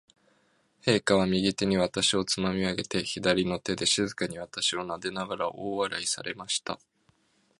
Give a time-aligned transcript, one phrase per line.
[0.81, 6.79] 陛下は、右手に私をつまみ上げて、左の手で静かに私をなでながら、大笑いされました。